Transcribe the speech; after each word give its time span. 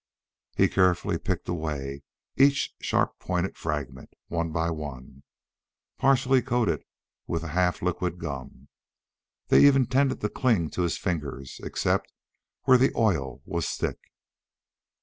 He 0.55 0.67
carefully 0.67 1.19
picked 1.19 1.47
away 1.47 2.01
each 2.35 2.73
sharp 2.81 3.19
pointed 3.19 3.55
fragment, 3.55 4.09
one 4.29 4.51
by 4.51 4.71
one. 4.71 5.21
Partly 5.99 6.41
coated 6.41 6.81
with 7.27 7.43
the 7.43 7.49
half 7.49 7.83
liquid 7.83 8.17
gum, 8.17 8.67
they 9.49 9.63
even 9.63 9.85
tended 9.85 10.21
to 10.21 10.29
cling 10.29 10.71
to 10.71 10.81
his 10.81 10.97
fingers, 10.97 11.61
except 11.63 12.11
where 12.63 12.79
the 12.79 12.91
oil 12.95 13.43
was 13.45 13.69
thick. 13.69 13.99